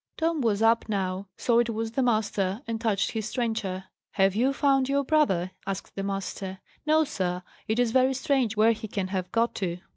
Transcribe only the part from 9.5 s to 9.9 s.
to."